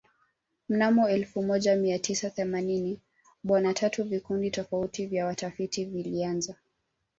[0.69, 3.01] Mnamo elfu moja Mia tisa themanini
[3.43, 6.55] bona tatu vikundi tofauti vya watafiti vilianza